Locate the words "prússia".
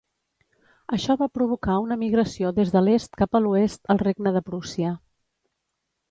4.49-4.95